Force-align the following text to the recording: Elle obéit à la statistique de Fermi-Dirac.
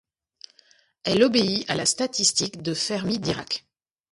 Elle 1.03 1.23
obéit 1.23 1.69
à 1.69 1.75
la 1.75 1.85
statistique 1.85 2.63
de 2.63 2.73
Fermi-Dirac. 2.73 3.67